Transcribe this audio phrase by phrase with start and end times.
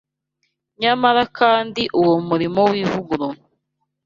[0.79, 3.27] nyamara kandi uwo murimo w’ivugurura